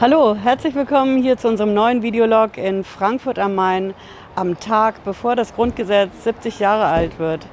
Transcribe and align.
Hallo, 0.00 0.34
herzlich 0.34 0.74
willkommen 0.74 1.22
hier 1.22 1.36
zu 1.36 1.46
unserem 1.46 1.72
neuen 1.72 2.02
Videolog 2.02 2.58
in 2.58 2.82
Frankfurt 2.82 3.38
am 3.38 3.54
Main 3.54 3.94
am 4.34 4.58
Tag, 4.58 5.04
bevor 5.04 5.36
das 5.36 5.54
Grundgesetz 5.54 6.24
70 6.24 6.58
Jahre 6.58 6.86
alt 6.86 7.20
wird. 7.20 7.46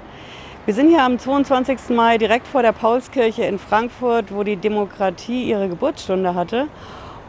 Wir 0.66 0.74
sind 0.74 0.90
hier 0.90 1.04
am 1.04 1.20
22. 1.20 1.90
Mai 1.90 2.18
direkt 2.18 2.48
vor 2.48 2.64
der 2.64 2.72
Paulskirche 2.72 3.44
in 3.44 3.60
Frankfurt, 3.60 4.34
wo 4.34 4.42
die 4.42 4.56
Demokratie 4.56 5.44
ihre 5.44 5.70
Geburtsstunde 5.70 6.34
hatte. 6.34 6.66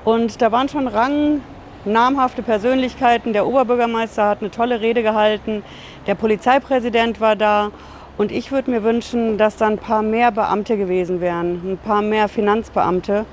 Und 0.06 0.40
da 0.40 0.50
waren 0.50 0.70
schon 0.70 0.88
rang 0.88 1.42
namhafte 1.84 2.42
Persönlichkeiten. 2.42 3.34
Der 3.34 3.46
Oberbürgermeister 3.46 4.30
hat 4.30 4.40
eine 4.40 4.50
tolle 4.50 4.80
Rede 4.80 5.02
gehalten, 5.02 5.62
der 6.06 6.14
Polizeipräsident 6.14 7.20
war 7.20 7.36
da. 7.36 7.70
Und 8.16 8.32
ich 8.32 8.50
würde 8.50 8.70
mir 8.70 8.82
wünschen, 8.82 9.36
dass 9.36 9.56
da 9.58 9.66
ein 9.66 9.76
paar 9.76 10.00
mehr 10.00 10.32
Beamte 10.32 10.78
gewesen 10.78 11.20
wären, 11.20 11.72
ein 11.72 11.78
paar 11.78 12.00
mehr 12.00 12.28
Finanzbeamte, 12.28 13.26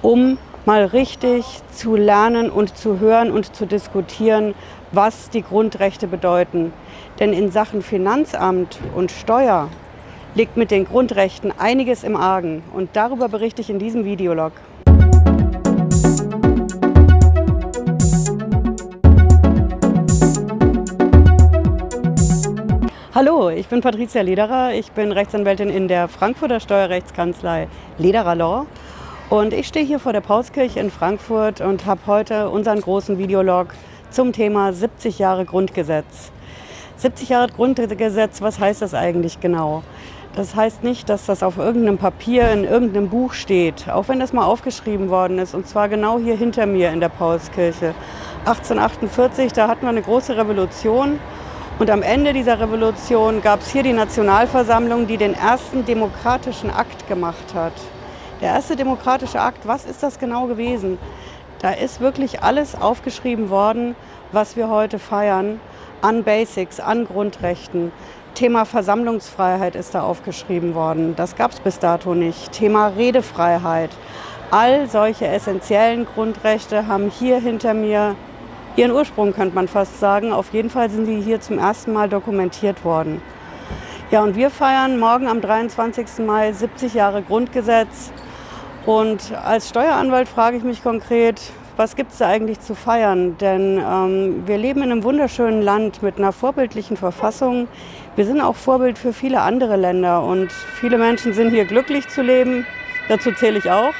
um 0.00 0.38
mal 0.68 0.84
richtig 0.84 1.46
zu 1.72 1.96
lernen 1.96 2.50
und 2.50 2.76
zu 2.76 3.00
hören 3.00 3.30
und 3.30 3.56
zu 3.56 3.64
diskutieren, 3.64 4.54
was 4.92 5.30
die 5.30 5.40
Grundrechte 5.40 6.06
bedeuten. 6.06 6.74
Denn 7.18 7.32
in 7.32 7.50
Sachen 7.50 7.80
Finanzamt 7.80 8.78
und 8.94 9.10
Steuer 9.10 9.70
liegt 10.34 10.58
mit 10.58 10.70
den 10.70 10.84
Grundrechten 10.84 11.54
einiges 11.58 12.04
im 12.04 12.16
Argen. 12.16 12.62
Und 12.74 12.90
darüber 12.92 13.30
berichte 13.30 13.62
ich 13.62 13.70
in 13.70 13.78
diesem 13.78 14.04
Videolog. 14.04 14.52
Hallo, 23.14 23.48
ich 23.48 23.68
bin 23.68 23.80
Patricia 23.80 24.20
Lederer. 24.20 24.74
Ich 24.74 24.92
bin 24.92 25.12
Rechtsanwältin 25.12 25.70
in 25.70 25.88
der 25.88 26.08
Frankfurter 26.08 26.60
Steuerrechtskanzlei 26.60 27.68
Lederer 27.96 28.34
Law 28.34 28.66
und 29.30 29.52
ich 29.52 29.68
stehe 29.68 29.84
hier 29.84 29.98
vor 29.98 30.14
der 30.14 30.22
Pauskirche 30.22 30.80
in 30.80 30.90
Frankfurt 30.90 31.60
und 31.60 31.84
habe 31.84 32.00
heute 32.06 32.48
unseren 32.48 32.80
großen 32.80 33.18
Videolog 33.18 33.68
zum 34.10 34.32
Thema 34.32 34.72
70 34.72 35.18
Jahre 35.18 35.44
Grundgesetz. 35.44 36.32
70 36.96 37.28
Jahre 37.28 37.48
Grundgesetz, 37.48 38.40
was 38.40 38.58
heißt 38.58 38.80
das 38.80 38.94
eigentlich 38.94 39.38
genau? 39.40 39.82
Das 40.34 40.54
heißt 40.54 40.82
nicht, 40.82 41.10
dass 41.10 41.26
das 41.26 41.42
auf 41.42 41.58
irgendeinem 41.58 41.98
Papier 41.98 42.50
in 42.52 42.64
irgendeinem 42.64 43.10
Buch 43.10 43.34
steht, 43.34 43.90
auch 43.90 44.08
wenn 44.08 44.18
das 44.18 44.32
mal 44.32 44.44
aufgeschrieben 44.44 45.10
worden 45.10 45.38
ist, 45.38 45.54
und 45.54 45.68
zwar 45.68 45.90
genau 45.90 46.18
hier 46.18 46.36
hinter 46.36 46.64
mir 46.64 46.90
in 46.90 47.00
der 47.00 47.10
Paulskirche. 47.10 47.94
1848, 48.46 49.52
da 49.52 49.68
hatten 49.68 49.82
wir 49.82 49.90
eine 49.90 50.02
große 50.02 50.36
Revolution 50.38 51.18
und 51.78 51.90
am 51.90 52.02
Ende 52.02 52.32
dieser 52.32 52.60
Revolution 52.60 53.42
gab 53.42 53.60
es 53.60 53.70
hier 53.70 53.82
die 53.82 53.92
Nationalversammlung, 53.92 55.06
die 55.06 55.18
den 55.18 55.34
ersten 55.34 55.84
demokratischen 55.84 56.70
Akt 56.70 57.06
gemacht 57.08 57.54
hat. 57.54 57.74
Der 58.40 58.50
erste 58.50 58.76
demokratische 58.76 59.40
Akt, 59.40 59.66
was 59.66 59.84
ist 59.84 60.02
das 60.02 60.20
genau 60.20 60.46
gewesen? 60.46 60.96
Da 61.60 61.70
ist 61.70 62.00
wirklich 62.00 62.40
alles 62.42 62.80
aufgeschrieben 62.80 63.50
worden, 63.50 63.96
was 64.30 64.56
wir 64.56 64.68
heute 64.68 65.00
feiern, 65.00 65.60
an 66.02 66.22
Basics, 66.22 66.78
an 66.78 67.04
Grundrechten. 67.04 67.90
Thema 68.34 68.64
Versammlungsfreiheit 68.64 69.74
ist 69.74 69.96
da 69.96 70.02
aufgeschrieben 70.02 70.76
worden. 70.76 71.16
Das 71.16 71.34
gab 71.34 71.50
es 71.50 71.58
bis 71.58 71.80
dato 71.80 72.14
nicht. 72.14 72.52
Thema 72.52 72.88
Redefreiheit. 72.88 73.90
All 74.52 74.88
solche 74.88 75.26
essentiellen 75.26 76.06
Grundrechte 76.06 76.86
haben 76.86 77.10
hier 77.10 77.40
hinter 77.40 77.74
mir 77.74 78.14
ihren 78.76 78.92
Ursprung, 78.92 79.32
könnte 79.32 79.56
man 79.56 79.66
fast 79.66 79.98
sagen. 79.98 80.32
Auf 80.32 80.52
jeden 80.52 80.70
Fall 80.70 80.90
sind 80.90 81.06
sie 81.06 81.20
hier 81.20 81.40
zum 81.40 81.58
ersten 81.58 81.92
Mal 81.92 82.08
dokumentiert 82.08 82.84
worden. 82.84 83.20
Ja, 84.12 84.22
und 84.22 84.36
wir 84.36 84.50
feiern 84.50 85.00
morgen 85.00 85.26
am 85.26 85.40
23. 85.40 86.24
Mai 86.24 86.52
70 86.52 86.94
Jahre 86.94 87.22
Grundgesetz. 87.22 88.12
Und 88.86 89.32
als 89.44 89.68
Steueranwalt 89.68 90.28
frage 90.28 90.56
ich 90.56 90.62
mich 90.62 90.82
konkret, 90.82 91.40
was 91.76 91.94
gibt 91.94 92.12
es 92.12 92.18
da 92.18 92.26
eigentlich 92.26 92.58
zu 92.60 92.74
feiern? 92.74 93.36
Denn 93.38 93.78
ähm, 93.78 94.42
wir 94.46 94.58
leben 94.58 94.82
in 94.82 94.90
einem 94.90 95.04
wunderschönen 95.04 95.62
Land 95.62 96.02
mit 96.02 96.18
einer 96.18 96.32
vorbildlichen 96.32 96.96
Verfassung. 96.96 97.68
Wir 98.16 98.24
sind 98.24 98.40
auch 98.40 98.56
Vorbild 98.56 98.98
für 98.98 99.12
viele 99.12 99.42
andere 99.42 99.76
Länder 99.76 100.24
und 100.24 100.50
viele 100.50 100.98
Menschen 100.98 101.34
sind 101.34 101.50
hier 101.50 101.66
glücklich 101.66 102.08
zu 102.08 102.22
leben. 102.22 102.66
Dazu 103.08 103.30
zähle 103.32 103.58
ich 103.58 103.70
auch. 103.70 103.94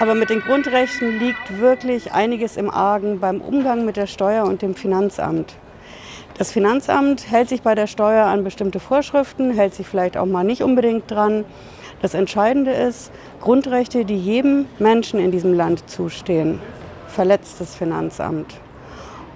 Aber 0.00 0.14
mit 0.14 0.30
den 0.30 0.40
Grundrechten 0.40 1.18
liegt 1.20 1.60
wirklich 1.60 2.12
einiges 2.12 2.56
im 2.56 2.70
Argen 2.70 3.20
beim 3.20 3.40
Umgang 3.40 3.84
mit 3.84 3.96
der 3.96 4.06
Steuer 4.06 4.44
und 4.44 4.62
dem 4.62 4.74
Finanzamt. 4.74 5.54
Das 6.36 6.50
Finanzamt 6.50 7.30
hält 7.30 7.48
sich 7.48 7.62
bei 7.62 7.76
der 7.76 7.86
Steuer 7.86 8.26
an 8.26 8.42
bestimmte 8.42 8.80
Vorschriften, 8.80 9.52
hält 9.52 9.74
sich 9.74 9.86
vielleicht 9.86 10.16
auch 10.16 10.26
mal 10.26 10.42
nicht 10.42 10.62
unbedingt 10.62 11.08
dran. 11.08 11.44
Das 12.04 12.12
Entscheidende 12.12 12.70
ist, 12.70 13.10
Grundrechte, 13.40 14.04
die 14.04 14.18
jedem 14.18 14.66
Menschen 14.78 15.18
in 15.18 15.30
diesem 15.30 15.54
Land 15.54 15.88
zustehen, 15.88 16.60
verletzt 17.06 17.62
das 17.62 17.74
Finanzamt. 17.74 18.60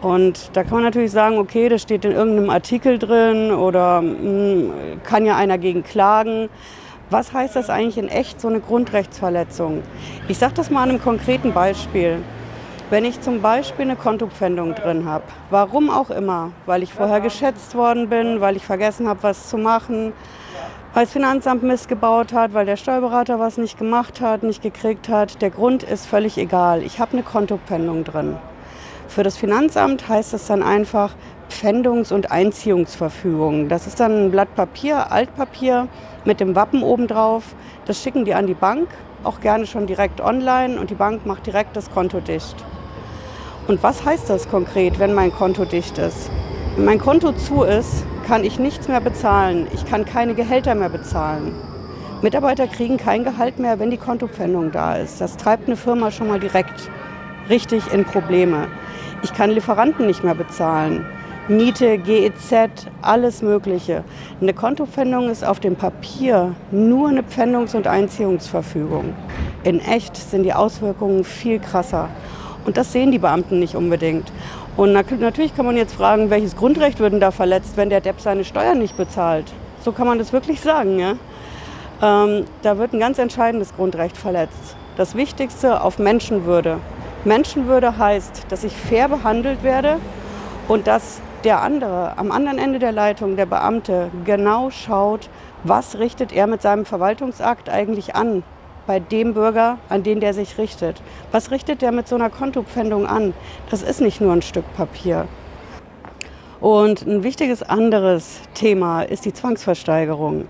Und 0.03 0.51
da 0.53 0.65
kann 0.65 0.75
man 0.75 0.83
natürlich 0.83 1.13
sagen, 1.13 1.39
okay, 1.39 1.71
das 1.71 1.81
steht 1.81 2.05
in 2.05 2.13
irgendeinem 2.13 2.51
Artikel 2.51 2.99
drin 2.99 3.53
oder 3.53 4.03
mh, 4.03 4.11
hm, 4.11 4.73
kann 5.03 5.25
ja 5.25 5.35
einer 5.39 5.57
gegen 5.57 5.83
klagen. 5.83 6.51
Was 7.09 7.33
heißt 7.33 7.57
das 7.57 7.71
eigentlich 7.71 7.97
in 7.97 8.09
echt, 8.09 8.39
so 8.39 8.49
eine 8.49 8.61
Grundrechtsverletzung? 8.61 9.83
Ich 10.29 10.37
sage 10.37 10.53
das 10.53 10.69
mal 10.69 10.83
an 10.83 10.91
einem 10.91 11.01
konkreten 11.01 11.55
Beispiel. 11.55 12.19
Wenn 12.91 13.07
ich 13.07 13.19
zum 13.23 13.41
Beispiel 13.41 13.87
eine 13.87 13.97
Kontopfändung 13.97 14.75
drin 14.75 15.07
habe, 15.07 15.25
warum 15.49 15.89
auch 15.89 16.11
immer, 16.11 16.53
weil 16.67 16.83
ich 16.83 16.93
vorher 16.93 17.23
geschätzt 17.23 17.75
worden 17.75 18.11
bin, 18.11 18.43
weil 18.43 18.57
ich 18.57 18.67
vergessen 18.67 19.09
habe, 19.09 19.23
was 19.23 19.49
zu 19.49 19.57
machen, 19.57 20.13
weil 20.95 21.05
das 21.05 21.13
Finanzamt 21.13 21.63
missgebaut 21.63 22.33
hat, 22.33 22.55
weil 22.55 22.67
der 22.67 22.77
Steuerberater 22.77 23.39
was 23.39 23.59
nicht 23.59 23.79
gemacht 23.79 24.21
hat, 24.21 24.43
nicht 24.43 24.63
gekriegt 24.63 25.09
hat. 25.09 25.43
Der 25.43 25.51
Grund 25.51 25.83
ist 25.83 26.07
völlig 26.07 26.39
egal. 26.39 26.83
Ich 26.83 26.99
habe 26.99 27.13
eine 27.13 27.23
Kontopfändung 27.23 28.05
drin. 28.05 28.37
Für 29.07 29.23
das 29.23 29.37
Finanzamt 29.37 30.09
heißt 30.09 30.33
das 30.33 30.47
dann 30.47 30.63
einfach 30.63 31.15
Pfändungs- 31.51 32.13
und 32.13 32.31
Einziehungsverfügung. 32.31 33.69
Das 33.69 33.87
ist 33.87 34.01
dann 34.01 34.27
ein 34.27 34.31
Blatt 34.31 34.55
Papier, 34.55 35.11
Altpapier 35.11 35.89
mit 36.25 36.41
dem 36.41 36.55
Wappen 36.55 36.83
obendrauf. 36.83 37.55
Das 37.87 38.03
schicken 38.03 38.25
die 38.25 38.35
an 38.35 38.47
die 38.47 38.55
Bank, 38.55 38.89
auch 39.25 39.41
gerne 39.41 39.67
schon 39.67 39.87
direkt 39.87 40.21
online 40.21 40.79
und 40.79 40.91
die 40.91 40.95
Bank 40.95 41.27
macht 41.27 41.47
direkt 41.47 41.77
das 41.77 41.91
Konto 41.91 42.21
dicht. 42.21 42.57
Und 43.67 43.83
was 43.83 44.05
heißt 44.05 44.29
das 44.31 44.49
konkret, 44.49 44.99
wenn 44.99 45.15
mein 45.15 45.33
Konto 45.33 45.65
dicht 45.65 45.99
ist? 45.99 46.31
Wenn 46.77 46.85
mein 46.85 46.99
Konto 46.99 47.33
zu 47.33 47.63
ist, 47.63 48.05
kann 48.29 48.45
ich 48.45 48.59
nichts 48.59 48.89
mehr 48.89 49.01
bezahlen. 49.01 49.67
Ich 49.73 49.87
kann 49.87 50.05
keine 50.05 50.35
Gehälter 50.35 50.75
mehr 50.75 50.91
bezahlen. 50.91 51.55
Mitarbeiter 52.21 52.67
kriegen 52.67 52.99
kein 52.99 53.25
Gehalt 53.25 53.59
mehr, 53.59 53.79
wenn 53.79 53.91
die 53.91 53.97
Kontopfändung 53.97 54.71
da 54.71 54.97
ist. 54.97 55.19
Das 55.19 55.39
treibt 55.39 55.67
eine 55.67 55.77
Firma 55.77 56.11
schon 56.11 56.29
mal 56.29 56.39
direkt 56.39 56.91
richtig 57.49 57.91
in 57.91 58.05
Probleme. 58.05 58.69
Ich 59.23 59.33
kann 59.33 59.51
Lieferanten 59.51 60.07
nicht 60.07 60.25
mehr 60.25 60.35
bezahlen. 60.35 61.07
Miete, 61.49 61.97
GEZ, 61.97 62.91
alles 63.01 63.41
Mögliche. 63.41 64.05
Eine 64.43 64.53
Kontopfändung 64.53 65.31
ist 65.31 65.43
auf 65.43 65.59
dem 65.59 65.77
Papier 65.77 66.55
nur 66.71 67.09
eine 67.09 67.23
Pfändungs- 67.23 67.75
und 67.75 67.87
Einziehungsverfügung. 67.87 69.15
In 69.65 69.81
echt 69.81 70.15
sind 70.17 70.43
die 70.43 70.53
Auswirkungen 70.53 71.25
viel 71.25 71.61
krasser. 71.61 72.11
Und 72.67 72.77
das 72.77 72.93
sehen 72.93 73.11
die 73.11 73.19
Beamten 73.19 73.59
nicht 73.59 73.75
unbedingt. 73.75 74.31
Und 74.79 74.93
natürlich 74.93 75.57
kann 75.57 75.67
man 75.67 75.77
jetzt 75.77 75.97
fragen, 75.97 76.31
welches 76.31 76.55
Grundrecht 76.55 77.01
wird 77.01 77.13
denn 77.13 77.19
da 77.19 77.33
verletzt, 77.33 77.73
wenn 77.77 77.91
der 77.91 78.01
Depp 78.01 78.21
seine 78.21 78.45
Steuern 78.45 78.79
nicht 78.79 78.97
bezahlt? 78.97 79.53
So 79.85 79.91
kann 79.91 80.07
man 80.07 80.21
das 80.21 80.33
wirklich 80.33 80.61
sagen. 80.61 81.01
Ja? 81.01 81.15
Ähm, 82.01 82.45
da 82.63 82.79
wird 82.79 82.93
ein 82.93 83.01
ganz 83.01 83.19
entscheidendes 83.19 83.75
Grundrecht 83.75 84.17
verletzt. 84.17 84.77
Das 84.97 85.17
Wichtigste 85.17 85.83
auf 85.83 85.99
Menschenwürde. 85.99 86.79
Menschenwürde 87.25 87.99
heißt, 87.99 88.47
dass 88.51 88.63
ich 88.63 88.73
fair 88.73 89.09
behandelt 89.09 89.65
werde 89.65 89.97
und 90.69 90.87
dass 90.87 91.21
der 91.43 91.61
andere, 91.61 92.17
am 92.17 92.31
anderen 92.31 92.59
Ende 92.59 92.79
der 92.79 92.93
Leitung, 92.93 93.35
der 93.35 93.47
Beamte, 93.47 94.13
genau 94.25 94.71
schaut, 94.71 95.29
was 95.65 95.99
richtet 95.99 96.33
er 96.33 96.47
mit 96.47 96.63
seinem 96.63 96.85
Verwaltungsakt 96.85 97.69
eigentlich 97.69 98.15
an 98.15 98.45
bei 98.89 98.99
dem 98.99 99.35
Bürger, 99.35 99.79
an 99.91 100.03
den 100.03 100.19
der 100.19 100.33
sich 100.33 100.57
richtet. 100.57 101.03
Was 101.31 101.51
richtet 101.51 101.83
der 101.83 101.93
mit 101.93 102.09
so 102.09 102.15
einer 102.15 102.31
Kontopfändung 102.31 103.07
an? 103.07 103.35
Das 103.71 103.83
ist 103.83 104.01
nicht 104.01 104.21
nur 104.23 104.33
ein 104.33 104.41
Stück 104.41 104.65
Papier. 104.75 105.29
Und 106.59 107.07
ein 107.07 107.23
wichtiges 107.23 107.63
anderes 107.63 108.41
Thema 108.55 109.03
ist 109.03 109.27
die 109.27 109.35
Zwangsversteigerung. 109.35 110.49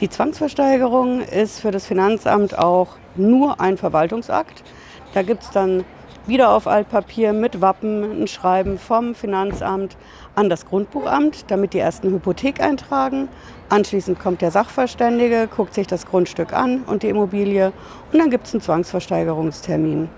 Die 0.00 0.08
Zwangsversteigerung 0.08 1.20
ist 1.20 1.60
für 1.60 1.70
das 1.70 1.86
Finanzamt 1.86 2.58
auch 2.58 2.96
nur 3.16 3.60
ein 3.60 3.76
Verwaltungsakt. 3.76 4.64
Da 5.12 5.22
gibt 5.22 5.42
es 5.42 5.50
dann 5.50 5.84
wieder 6.26 6.52
auf 6.52 6.66
Altpapier 6.66 7.34
mit 7.34 7.60
Wappen 7.60 8.22
ein 8.22 8.28
Schreiben 8.28 8.78
vom 8.78 9.14
Finanzamt 9.14 9.98
an 10.34 10.48
das 10.48 10.64
Grundbuchamt, 10.64 11.44
damit 11.48 11.74
die 11.74 11.80
ersten 11.80 12.10
Hypothek 12.10 12.60
eintragen. 12.60 13.28
Anschließend 13.68 14.20
kommt 14.20 14.42
der 14.42 14.50
Sachverständige, 14.50 15.48
guckt 15.54 15.74
sich 15.74 15.86
das 15.86 16.06
Grundstück 16.06 16.52
an 16.52 16.82
und 16.86 17.02
die 17.02 17.08
Immobilie 17.08 17.72
und 18.12 18.18
dann 18.18 18.30
gibt 18.30 18.46
es 18.46 18.54
einen 18.54 18.60
Zwangsversteigerungstermin. 18.60 20.08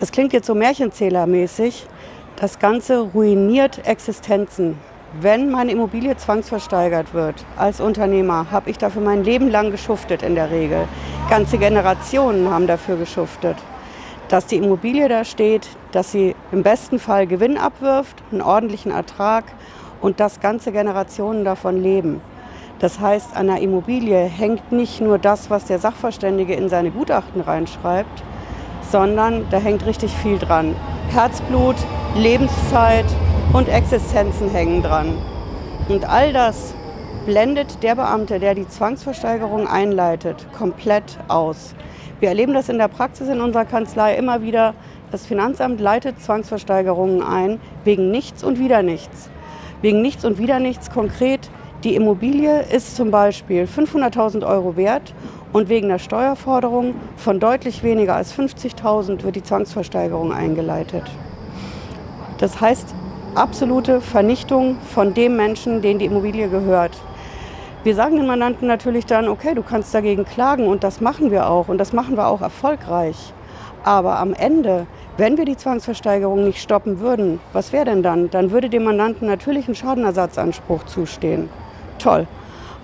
Das 0.00 0.10
klingt 0.10 0.32
jetzt 0.32 0.46
so 0.46 0.54
märchenzählermäßig. 0.54 1.86
Das 2.36 2.58
Ganze 2.58 3.00
ruiniert 3.00 3.86
Existenzen. 3.86 4.78
Wenn 5.20 5.50
meine 5.50 5.70
Immobilie 5.70 6.16
zwangsversteigert 6.16 7.14
wird 7.14 7.44
als 7.56 7.80
Unternehmer, 7.80 8.50
habe 8.50 8.70
ich 8.70 8.78
dafür 8.78 9.02
mein 9.02 9.22
Leben 9.22 9.48
lang 9.50 9.70
geschuftet 9.70 10.22
in 10.22 10.34
der 10.34 10.50
Regel. 10.50 10.88
Ganze 11.30 11.58
Generationen 11.58 12.50
haben 12.50 12.66
dafür 12.66 12.96
geschuftet. 12.96 13.56
dass 14.28 14.46
die 14.46 14.56
Immobilie 14.56 15.08
da 15.08 15.24
steht, 15.24 15.68
dass 15.92 16.10
sie 16.10 16.34
im 16.50 16.62
besten 16.62 16.98
Fall 16.98 17.26
Gewinn 17.26 17.58
abwirft, 17.58 18.22
einen 18.32 18.42
ordentlichen 18.42 18.90
Ertrag 18.90 19.44
und 20.00 20.18
dass 20.20 20.40
ganze 20.40 20.72
Generationen 20.72 21.44
davon 21.44 21.82
leben. 21.82 22.20
Das 22.84 23.00
heißt, 23.00 23.34
an 23.34 23.46
der 23.46 23.62
Immobilie 23.62 24.18
hängt 24.18 24.70
nicht 24.70 25.00
nur 25.00 25.16
das, 25.16 25.48
was 25.48 25.64
der 25.64 25.78
Sachverständige 25.78 26.52
in 26.52 26.68
seine 26.68 26.90
Gutachten 26.90 27.40
reinschreibt, 27.40 28.22
sondern 28.92 29.46
da 29.48 29.56
hängt 29.56 29.86
richtig 29.86 30.12
viel 30.12 30.36
dran. 30.36 30.76
Herzblut, 31.08 31.76
Lebenszeit 32.14 33.06
und 33.54 33.70
Existenzen 33.70 34.50
hängen 34.50 34.82
dran. 34.82 35.16
Und 35.88 36.04
all 36.06 36.34
das 36.34 36.74
blendet 37.24 37.82
der 37.82 37.94
Beamte, 37.94 38.38
der 38.38 38.54
die 38.54 38.68
Zwangsversteigerung 38.68 39.66
einleitet, 39.66 40.46
komplett 40.52 41.18
aus. 41.28 41.74
Wir 42.20 42.28
erleben 42.28 42.52
das 42.52 42.68
in 42.68 42.76
der 42.76 42.88
Praxis 42.88 43.30
in 43.30 43.40
unserer 43.40 43.64
Kanzlei 43.64 44.14
immer 44.14 44.42
wieder. 44.42 44.74
Das 45.10 45.24
Finanzamt 45.24 45.80
leitet 45.80 46.20
Zwangsversteigerungen 46.20 47.22
ein 47.22 47.60
wegen 47.84 48.10
nichts 48.10 48.44
und 48.44 48.58
wieder 48.58 48.82
nichts. 48.82 49.30
Wegen 49.80 50.02
nichts 50.02 50.26
und 50.26 50.36
wieder 50.36 50.60
nichts 50.60 50.90
konkret. 50.90 51.48
Die 51.84 51.96
Immobilie 51.96 52.62
ist 52.62 52.96
zum 52.96 53.10
Beispiel 53.10 53.64
500.000 53.64 54.46
Euro 54.46 54.74
wert 54.74 55.12
und 55.52 55.68
wegen 55.68 55.90
der 55.90 55.98
Steuerforderung 55.98 56.94
von 57.14 57.40
deutlich 57.40 57.82
weniger 57.82 58.16
als 58.16 58.34
50.000 58.34 59.22
wird 59.22 59.36
die 59.36 59.42
Zwangsversteigerung 59.42 60.32
eingeleitet. 60.32 61.02
Das 62.38 62.58
heißt, 62.58 62.94
absolute 63.34 64.00
Vernichtung 64.00 64.78
von 64.94 65.12
dem 65.12 65.36
Menschen, 65.36 65.82
den 65.82 65.98
die 65.98 66.06
Immobilie 66.06 66.48
gehört. 66.48 66.92
Wir 67.82 67.94
sagen 67.94 68.16
den 68.16 68.26
Mandanten 68.26 68.66
natürlich 68.66 69.04
dann, 69.04 69.28
okay, 69.28 69.54
du 69.54 69.62
kannst 69.62 69.92
dagegen 69.92 70.24
klagen 70.24 70.66
und 70.66 70.84
das 70.84 71.02
machen 71.02 71.30
wir 71.30 71.50
auch 71.50 71.68
und 71.68 71.76
das 71.76 71.92
machen 71.92 72.16
wir 72.16 72.28
auch 72.28 72.40
erfolgreich. 72.40 73.34
Aber 73.82 74.18
am 74.20 74.32
Ende, 74.32 74.86
wenn 75.18 75.36
wir 75.36 75.44
die 75.44 75.58
Zwangsversteigerung 75.58 76.44
nicht 76.44 76.62
stoppen 76.62 77.00
würden, 77.00 77.40
was 77.52 77.74
wäre 77.74 77.84
denn 77.84 78.02
dann? 78.02 78.30
Dann 78.30 78.52
würde 78.52 78.70
dem 78.70 78.84
Mandanten 78.84 79.28
natürlich 79.28 79.68
ein 79.68 79.74
Schadenersatzanspruch 79.74 80.84
zustehen. 80.84 81.50
Toll. 81.98 82.26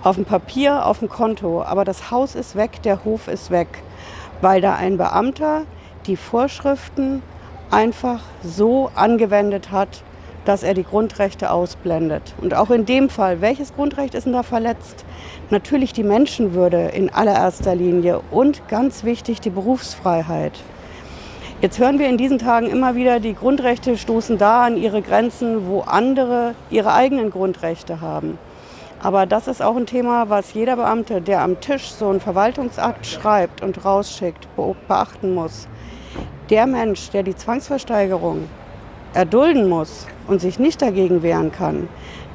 Auf 0.03 0.15
dem 0.15 0.25
Papier, 0.25 0.85
auf 0.85 0.99
dem 0.99 1.09
Konto. 1.09 1.63
Aber 1.63 1.85
das 1.85 2.11
Haus 2.11 2.35
ist 2.35 2.55
weg, 2.55 2.81
der 2.83 3.03
Hof 3.05 3.27
ist 3.27 3.51
weg. 3.51 3.67
Weil 4.41 4.61
da 4.61 4.75
ein 4.75 4.97
Beamter 4.97 5.63
die 6.07 6.15
Vorschriften 6.15 7.21
einfach 7.69 8.21
so 8.43 8.89
angewendet 8.95 9.71
hat, 9.71 10.03
dass 10.45 10.63
er 10.63 10.73
die 10.73 10.83
Grundrechte 10.83 11.51
ausblendet. 11.51 12.33
Und 12.41 12.55
auch 12.55 12.71
in 12.71 12.85
dem 12.85 13.09
Fall, 13.09 13.41
welches 13.41 13.75
Grundrecht 13.75 14.15
ist 14.15 14.25
denn 14.25 14.33
da 14.33 14.43
verletzt? 14.43 15.05
Natürlich 15.49 15.93
die 15.93 16.03
Menschenwürde 16.03 16.87
in 16.87 17.13
allererster 17.13 17.75
Linie 17.75 18.21
und 18.31 18.67
ganz 18.67 19.03
wichtig 19.03 19.39
die 19.41 19.51
Berufsfreiheit. 19.51 20.53
Jetzt 21.61 21.77
hören 21.77 21.99
wir 21.99 22.09
in 22.09 22.17
diesen 22.17 22.39
Tagen 22.39 22.67
immer 22.67 22.95
wieder, 22.95 23.19
die 23.19 23.35
Grundrechte 23.35 23.95
stoßen 23.95 24.39
da 24.39 24.63
an 24.65 24.77
ihre 24.77 25.03
Grenzen, 25.03 25.67
wo 25.67 25.81
andere 25.81 26.55
ihre 26.71 26.93
eigenen 26.93 27.29
Grundrechte 27.29 28.01
haben. 28.01 28.39
Aber 29.03 29.25
das 29.25 29.47
ist 29.47 29.63
auch 29.63 29.75
ein 29.75 29.87
Thema, 29.87 30.29
was 30.29 30.53
jeder 30.53 30.75
Beamte, 30.75 31.21
der 31.21 31.41
am 31.41 31.59
Tisch 31.59 31.91
so 31.91 32.09
einen 32.09 32.19
Verwaltungsakt 32.19 33.07
schreibt 33.07 33.63
und 33.63 33.83
rausschickt, 33.83 34.47
beachten 34.87 35.33
muss. 35.33 35.67
Der 36.51 36.67
Mensch, 36.67 37.09
der 37.09 37.23
die 37.23 37.35
Zwangsversteigerung 37.35 38.47
erdulden 39.13 39.67
muss 39.67 40.05
und 40.27 40.39
sich 40.39 40.59
nicht 40.59 40.83
dagegen 40.83 41.23
wehren 41.23 41.51
kann, 41.51 41.89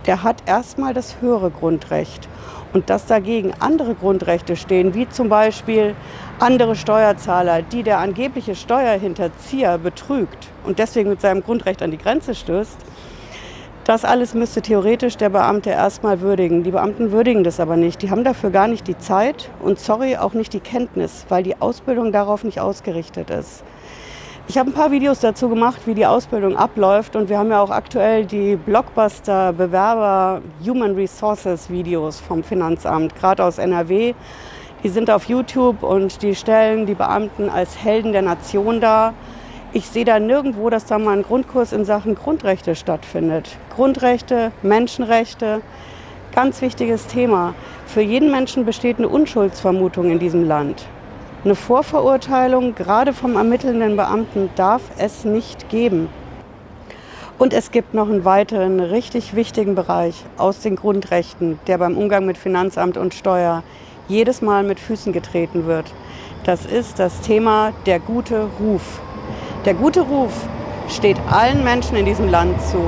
der 0.06 0.24
hat 0.24 0.42
erstmal 0.46 0.92
das 0.92 1.20
höhere 1.20 1.50
Grundrecht. 1.50 2.28
Und 2.72 2.90
dass 2.90 3.06
dagegen 3.06 3.54
andere 3.60 3.94
Grundrechte 3.94 4.56
stehen, 4.56 4.92
wie 4.92 5.08
zum 5.08 5.28
Beispiel 5.28 5.94
andere 6.40 6.74
Steuerzahler, 6.74 7.62
die 7.62 7.84
der 7.84 8.00
angebliche 8.00 8.56
Steuerhinterzieher 8.56 9.78
betrügt 9.78 10.48
und 10.64 10.80
deswegen 10.80 11.10
mit 11.10 11.20
seinem 11.20 11.42
Grundrecht 11.42 11.80
an 11.80 11.92
die 11.92 11.96
Grenze 11.96 12.34
stößt, 12.34 12.76
das 13.86 14.04
alles 14.04 14.34
müsste 14.34 14.62
theoretisch 14.62 15.16
der 15.16 15.28
Beamte 15.28 15.70
erstmal 15.70 16.20
würdigen. 16.20 16.64
Die 16.64 16.72
Beamten 16.72 17.12
würdigen 17.12 17.44
das 17.44 17.60
aber 17.60 17.76
nicht. 17.76 18.02
Die 18.02 18.10
haben 18.10 18.24
dafür 18.24 18.50
gar 18.50 18.66
nicht 18.66 18.88
die 18.88 18.98
Zeit 18.98 19.48
und 19.62 19.78
sorry 19.78 20.16
auch 20.16 20.34
nicht 20.34 20.52
die 20.52 20.60
Kenntnis, 20.60 21.24
weil 21.28 21.44
die 21.44 21.60
Ausbildung 21.60 22.10
darauf 22.10 22.42
nicht 22.42 22.58
ausgerichtet 22.58 23.30
ist. 23.30 23.62
Ich 24.48 24.58
habe 24.58 24.70
ein 24.70 24.72
paar 24.72 24.90
Videos 24.90 25.20
dazu 25.20 25.48
gemacht, 25.48 25.82
wie 25.86 25.94
die 25.94 26.04
Ausbildung 26.04 26.56
abläuft 26.56 27.14
und 27.14 27.28
wir 27.28 27.38
haben 27.38 27.50
ja 27.50 27.60
auch 27.60 27.70
aktuell 27.70 28.24
die 28.26 28.56
Blockbuster 28.56 29.52
Bewerber 29.52 30.40
Human 30.66 30.96
Resources 30.96 31.70
Videos 31.70 32.18
vom 32.18 32.42
Finanzamt, 32.42 33.14
gerade 33.14 33.44
aus 33.44 33.58
NRW. 33.58 34.14
Die 34.82 34.88
sind 34.88 35.10
auf 35.10 35.24
YouTube 35.26 35.84
und 35.84 36.22
die 36.22 36.34
stellen 36.34 36.86
die 36.86 36.94
Beamten 36.94 37.48
als 37.48 37.84
Helden 37.84 38.10
der 38.10 38.22
Nation 38.22 38.80
dar. 38.80 39.14
Ich 39.76 39.88
sehe 39.88 40.06
da 40.06 40.18
nirgendwo, 40.18 40.70
dass 40.70 40.86
da 40.86 40.98
mal 40.98 41.18
ein 41.18 41.22
Grundkurs 41.22 41.74
in 41.74 41.84
Sachen 41.84 42.14
Grundrechte 42.14 42.74
stattfindet. 42.74 43.58
Grundrechte, 43.74 44.50
Menschenrechte, 44.62 45.60
ganz 46.34 46.62
wichtiges 46.62 47.08
Thema. 47.08 47.52
Für 47.84 48.00
jeden 48.00 48.30
Menschen 48.30 48.64
besteht 48.64 48.96
eine 48.96 49.10
Unschuldsvermutung 49.10 50.10
in 50.10 50.18
diesem 50.18 50.48
Land. 50.48 50.86
Eine 51.44 51.54
Vorverurteilung, 51.54 52.74
gerade 52.74 53.12
vom 53.12 53.36
ermittelnden 53.36 53.96
Beamten, 53.96 54.48
darf 54.56 54.80
es 54.96 55.26
nicht 55.26 55.68
geben. 55.68 56.08
Und 57.36 57.52
es 57.52 57.70
gibt 57.70 57.92
noch 57.92 58.08
einen 58.08 58.24
weiteren 58.24 58.80
richtig 58.80 59.36
wichtigen 59.36 59.74
Bereich 59.74 60.24
aus 60.38 60.60
den 60.60 60.76
Grundrechten, 60.76 61.58
der 61.66 61.76
beim 61.76 61.98
Umgang 61.98 62.24
mit 62.24 62.38
Finanzamt 62.38 62.96
und 62.96 63.12
Steuer 63.12 63.62
jedes 64.08 64.40
Mal 64.40 64.62
mit 64.62 64.80
Füßen 64.80 65.12
getreten 65.12 65.66
wird. 65.66 65.92
Das 66.44 66.64
ist 66.64 66.98
das 66.98 67.20
Thema 67.20 67.74
der 67.84 68.00
gute 68.00 68.48
Ruf. 68.58 69.02
Der 69.66 69.74
gute 69.74 70.02
Ruf 70.02 70.32
steht 70.88 71.16
allen 71.28 71.64
Menschen 71.64 71.96
in 71.96 72.06
diesem 72.06 72.28
Land 72.28 72.54
zu. 72.62 72.78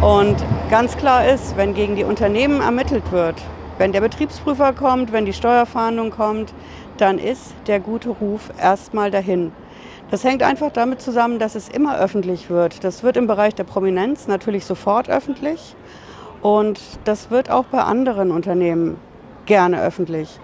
Und 0.00 0.34
ganz 0.70 0.96
klar 0.96 1.28
ist, 1.28 1.58
wenn 1.58 1.74
gegen 1.74 1.94
die 1.94 2.04
Unternehmen 2.04 2.62
ermittelt 2.62 3.12
wird, 3.12 3.34
wenn 3.76 3.92
der 3.92 4.00
Betriebsprüfer 4.00 4.72
kommt, 4.72 5.12
wenn 5.12 5.26
die 5.26 5.34
Steuerfahndung 5.34 6.08
kommt, 6.08 6.54
dann 6.96 7.18
ist 7.18 7.52
der 7.66 7.80
gute 7.80 8.08
Ruf 8.08 8.50
erstmal 8.58 9.10
dahin. 9.10 9.52
Das 10.10 10.24
hängt 10.24 10.42
einfach 10.42 10.72
damit 10.72 11.02
zusammen, 11.02 11.38
dass 11.38 11.54
es 11.54 11.68
immer 11.68 11.98
öffentlich 11.98 12.48
wird. 12.48 12.82
Das 12.82 13.02
wird 13.02 13.18
im 13.18 13.26
Bereich 13.26 13.54
der 13.54 13.64
Prominenz 13.64 14.26
natürlich 14.26 14.64
sofort 14.64 15.10
öffentlich 15.10 15.76
und 16.40 16.80
das 17.04 17.30
wird 17.30 17.50
auch 17.50 17.66
bei 17.66 17.82
anderen 17.82 18.30
Unternehmen 18.30 18.96
gerne 19.44 19.82
öffentlich. 19.82 20.40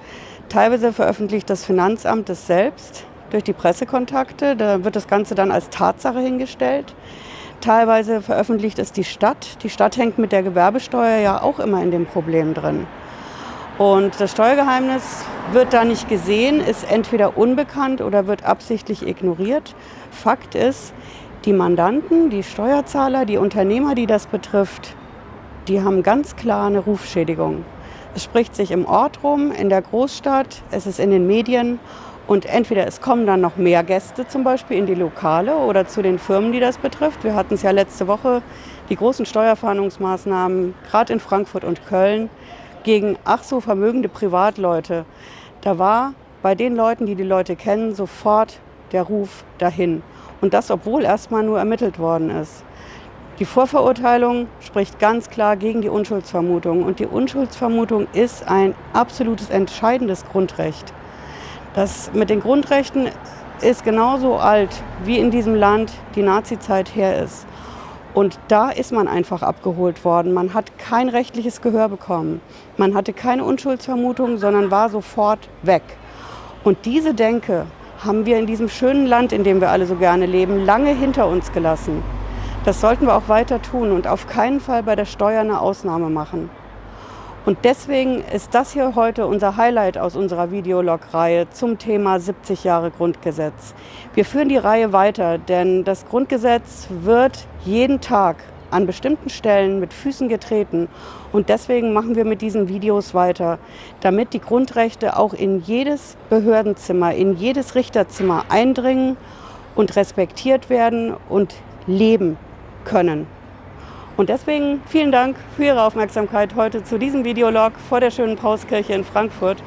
Teilweise 0.51 0.93
veröffentlicht 0.93 1.49
das 1.49 1.65
Finanzamt 1.65 2.29
es 2.29 2.47
selbst 2.47 3.07
durch 3.31 3.45
die 3.45 3.53
Pressekontakte. 3.53 4.57
Da 4.57 4.85
wird 4.85 4.97
das 4.97 5.09
Ganze 5.09 5.35
dann 5.35 5.51
als 5.51 5.71
Tatsache 5.71 6.21
hingestellt. 6.21 6.95
Teilweise 7.61 8.21
veröffentlicht 8.21 8.79
es 8.79 8.93
die 8.93 9.05
Stadt. 9.05 9.63
Die 9.63 9.71
Stadt 9.71 9.97
hängt 9.97 10.19
mit 10.19 10.33
der 10.33 10.43
Gewerbesteuer 10.43 11.19
ja 11.19 11.43
auch 11.43 11.59
immer 11.59 11.83
in 11.83 11.91
dem 11.91 12.07
Problem 12.07 12.55
drin. 12.55 12.87
Und 13.79 14.21
das 14.21 14.33
Steuergeheimnis 14.33 15.25
wird 15.53 15.73
da 15.73 15.85
nicht 15.85 16.09
gesehen, 16.09 16.61
ist 16.61 16.91
entweder 16.91 17.37
unbekannt 17.37 18.01
oder 18.01 18.27
wird 18.27 18.45
absichtlich 18.45 19.07
ignoriert. 19.07 19.75
Fakt 20.11 20.55
ist, 20.55 20.95
die 21.45 21.53
Mandanten, 21.53 22.31
die 22.31 22.43
Steuerzahler, 22.43 23.27
die 23.27 23.37
Unternehmer, 23.37 23.95
die 23.95 24.07
das 24.07 24.27
betrifft, 24.27 24.97
die 25.69 25.83
haben 25.83 26.03
ganz 26.03 26.37
klar 26.37 26.67
eine 26.67 26.79
Rufschädigung. 26.79 27.65
Es 28.15 28.25
spricht 28.25 28.57
sich 28.57 28.71
im 28.71 28.87
Ort 28.87 29.23
rum, 29.23 29.53
in 29.53 29.69
der 29.69 29.83
Großstadt, 29.83 30.63
es 30.71 30.87
ist 30.87 30.99
in 30.99 31.11
den 31.11 31.27
Medien 31.27 31.79
und 32.27 32.45
entweder 32.47 32.87
es 32.87 33.01
kommen 33.01 33.27
dann 33.27 33.41
noch 33.41 33.57
mehr 33.57 33.85
Gäste 33.85 34.27
zum 34.27 34.43
Beispiel 34.43 34.77
in 34.77 34.87
die 34.87 34.95
Lokale 34.95 35.57
oder 35.57 35.87
zu 35.87 36.03
den 36.03 36.19
Firmen, 36.19 36.53
die 36.53 36.61
das 36.61 36.79
betrifft. 36.79 37.23
Wir 37.23 37.35
hatten 37.35 37.55
es 37.55 37.63
ja 37.63 37.71
letzte 37.71 38.09
Woche, 38.09 38.43
die 38.89 38.97
großen 38.97 39.27
Steuerfahndungsmaßnahmen, 39.27 40.75
gerade 40.91 41.13
in 41.13 41.21
Frankfurt 41.21 41.65
und 41.65 41.87
Köln 41.87 42.29
gegen 42.83 43.17
ach 43.25 43.43
so 43.43 43.61
vermögende 43.61 44.09
Privatleute. 44.09 45.05
Da 45.61 45.79
war 45.79 46.15
bei 46.43 46.55
den 46.55 46.75
Leuten, 46.77 47.07
die 47.07 47.15
die 47.15 47.23
Leute 47.23 47.57
kennen, 47.57 47.95
sofort 47.95 48.61
der 48.93 49.03
Ruf 49.03 49.45
dahin. 49.59 50.03
Und 50.41 50.55
das, 50.55 50.71
obwohl 50.71 51.05
erstmal 51.05 51.43
nur 51.43 51.59
ermittelt 51.59 51.99
worden 51.99 52.31
ist. 52.31 52.63
Die 53.39 53.45
Vorverurteilung 53.45 54.47
spricht 54.61 54.99
ganz 54.99 55.29
klar 55.29 55.57
gegen 55.57 55.83
die 55.83 55.89
Unschuldsvermutung. 55.89 56.83
Und 56.85 57.01
die 57.01 57.07
Unschuldsvermutung 57.07 58.07
ist 58.13 58.49
ein 58.49 58.75
absolutes 58.93 59.51
entscheidendes 59.51 60.25
Grundrecht. 60.25 60.93
Das 61.77 62.11
mit 62.15 62.31
den 62.31 62.41
Grundrechten 62.41 63.11
ist 63.61 63.85
genauso 63.85 64.37
alt, 64.37 64.71
wie 65.05 65.19
in 65.19 65.31
diesem 65.31 65.55
Land 65.55 65.93
die 66.15 66.23
Nazizeit 66.23 66.97
her 66.97 67.23
ist. 67.23 67.47
Und 68.15 68.39
da 68.49 68.71
ist 68.71 68.93
man 68.93 69.09
einfach 69.09 69.43
abgeholt 69.43 70.03
worden. 70.03 70.33
Man 70.33 70.55
hat 70.55 70.79
kein 70.79 71.11
rechtliches 71.11 71.61
Gehör 71.61 71.91
bekommen. 71.91 72.41
Man 72.79 72.95
hatte 72.95 73.13
keine 73.13 73.45
Unschuldsvermutung, 73.45 74.39
sondern 74.39 74.71
war 74.71 74.89
sofort 74.89 75.51
weg. 75.61 75.83
Und 76.65 76.87
diese 76.87 77.13
Denke 77.13 77.67
haben 78.03 78.25
wir 78.25 78.39
in 78.39 78.47
diesem 78.47 78.71
schönen 78.71 79.05
Land, 79.05 79.35
in 79.35 79.45
dem 79.45 79.61
wir 79.61 79.69
alle 79.69 79.85
so 79.85 79.97
gerne 79.97 80.25
leben, 80.25 80.65
lange 80.65 80.95
hinter 80.95 81.29
uns 81.29 81.53
gelassen. 81.53 82.03
Das 82.65 82.81
sollten 82.81 83.05
wir 83.05 83.15
auch 83.15 83.29
weiter 83.29 83.61
tun 83.61 83.93
und 83.93 84.07
auf 84.07 84.27
keinen 84.27 84.61
Fall 84.61 84.83
bei 84.83 84.97
der 84.97 85.05
Steuer 85.05 85.43
eine 85.43 85.61
Ausnahme 85.61 86.09
machen. 86.09 86.49
Und 87.47 87.59
deswegen 87.63 88.25
ist 88.35 88.57
das 88.57 88.73
hier 88.73 88.97
heute 88.97 89.25
unser 89.25 89.57
Highlight 89.57 89.99
aus 89.99 90.17
unserer 90.17 90.51
Videolog-Reihe 90.51 91.49
zum 91.51 91.79
Thema 91.79 92.19
70 92.19 92.65
Jahre 92.65 92.91
Grundgesetz. 92.91 93.73
Wir 94.15 94.25
führen 94.25 94.49
die 94.49 94.57
Reihe 94.57 94.93
weiter, 94.93 95.39
denn 95.39 95.85
das 95.85 96.07
Grundgesetz 96.07 96.89
wird 96.91 97.47
jeden 97.65 98.01
Tag 98.01 98.39
an 98.73 98.85
bestimmten 98.85 99.31
Stellen 99.31 99.79
mit 99.79 99.93
Füßen 99.93 100.29
getreten. 100.29 100.89
Und 101.31 101.49
deswegen 101.49 101.93
machen 101.93 102.17
wir 102.17 102.25
mit 102.25 102.43
diesen 102.43 102.67
Videos 102.67 103.15
weiter, 103.15 103.61
damit 104.01 104.33
die 104.33 104.41
Grundrechte 104.41 105.17
auch 105.17 105.33
in 105.33 105.61
jedes 105.61 106.17
Behördenzimmer, 106.29 107.15
in 107.15 107.37
jedes 107.37 107.77
Richterzimmer 107.77 108.47
eindringen 108.49 109.17
und 109.77 109.95
respektiert 109.95 110.69
werden 110.69 111.15
und 111.29 111.55
leben 111.87 112.39
können. 112.85 113.36
Und 114.17 114.31
deswegen 114.31 114.81
vielen 114.87 115.13
Dank 115.13 115.37
für 115.57 115.65
Ihre 115.65 115.83
Aufmerksamkeit 115.83 116.55
heute 116.55 116.83
zu 116.83 116.99
diesem 116.99 117.25
Videolog 117.25 117.73
vor 117.89 118.01
der 118.01 118.11
schönen 118.11 118.37
Pauskirche 118.37 118.95
in 118.95 119.05
Frankfurt. 119.05 119.63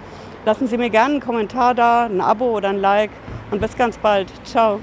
Lassen 0.46 0.68
Sie 0.68 0.78
mir 0.78 0.90
gerne 0.90 1.16
einen 1.16 1.22
Kommentar 1.22 1.76
da, 1.76 2.06
ein 2.06 2.22
Abo 2.22 2.58
oder 2.58 2.70
ein 2.70 2.82
Like 2.82 3.12
und 3.52 3.62
bis 3.62 3.78
ganz 3.78 3.98
bald. 3.98 4.32
Ciao. 4.46 4.80